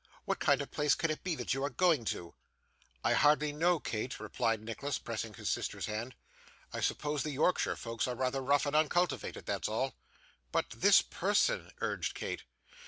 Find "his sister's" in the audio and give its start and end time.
5.35-5.85